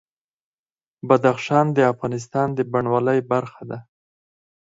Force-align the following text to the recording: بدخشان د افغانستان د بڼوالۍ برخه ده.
بدخشان 1.07 1.65
د 1.73 1.79
افغانستان 1.91 2.47
د 2.57 2.59
بڼوالۍ 2.71 3.19
برخه 3.31 3.61
ده. 3.69 3.79